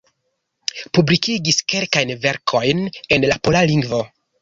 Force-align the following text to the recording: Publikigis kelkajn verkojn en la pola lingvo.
Publikigis 0.99 1.61
kelkajn 1.73 2.15
verkojn 2.25 2.85
en 3.19 3.33
la 3.33 3.43
pola 3.45 3.67
lingvo. 3.75 4.05